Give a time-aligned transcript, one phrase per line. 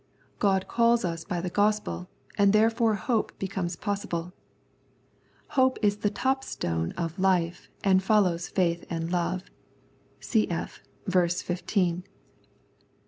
[0.39, 4.33] God calls us by the Gospel, and therefore hope becomes possible.
[5.49, 9.43] Hope is the top stone of life and follows faith and love
[10.19, 10.79] (cf.
[11.05, 11.29] ver.